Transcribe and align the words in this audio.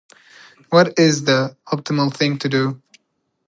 What 0.71 0.97
is 0.97 1.25
the 1.25 1.55
optimal 1.67 2.11
thing 2.11 2.39
to 2.39 2.49
do? 2.49 2.81